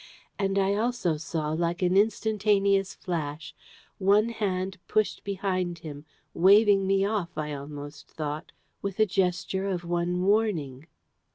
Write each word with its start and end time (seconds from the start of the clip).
And 0.39 0.57
I 0.57 0.73
also 0.73 1.15
saw, 1.17 1.51
like 1.51 1.83
an 1.83 1.95
instantaneous 1.95 2.95
flash, 2.95 3.53
one 3.99 4.29
hand 4.29 4.79
pushed 4.87 5.23
behind 5.23 5.77
him, 5.85 6.05
waving 6.33 6.87
me 6.87 7.05
off, 7.05 7.37
I 7.37 7.53
almost 7.53 8.09
thought, 8.09 8.51
with 8.81 8.97
the 8.97 9.05
gesture 9.05 9.67
of 9.67 9.85
one 9.85 10.23
warning. 10.23 10.87